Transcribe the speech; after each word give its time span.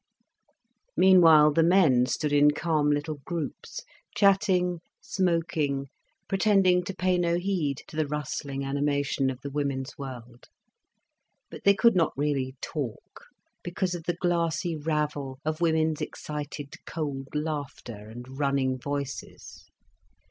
Meanwhile 0.97 1.51
the 1.53 1.61
men 1.61 2.07
stood 2.07 2.33
in 2.33 2.49
calm 2.49 2.89
little 2.89 3.19
groups, 3.23 3.81
chatting, 4.15 4.79
smoking, 4.99 5.89
pretending 6.27 6.83
to 6.85 6.95
pay 6.95 7.19
no 7.19 7.37
heed 7.37 7.83
to 7.87 7.95
the 7.95 8.07
rustling 8.07 8.65
animation 8.65 9.29
of 9.29 9.39
the 9.41 9.51
women's 9.51 9.99
world. 9.99 10.47
But 11.51 11.65
they 11.65 11.75
could 11.75 11.95
not 11.95 12.13
really 12.17 12.55
talk, 12.61 13.25
because 13.61 13.93
of 13.93 14.05
the 14.05 14.15
glassy 14.19 14.75
ravel 14.75 15.37
of 15.45 15.61
women's 15.61 16.01
excited, 16.01 16.83
cold 16.87 17.27
laughter 17.35 18.09
and 18.09 18.39
running 18.39 18.79
voices. 18.79 19.69